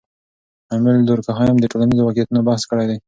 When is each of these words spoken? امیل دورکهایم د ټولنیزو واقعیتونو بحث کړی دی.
امیل 0.73 0.97
دورکهایم 1.09 1.55
د 1.59 1.65
ټولنیزو 1.71 2.03
واقعیتونو 2.05 2.41
بحث 2.47 2.63
کړی 2.69 2.85
دی. 2.89 2.97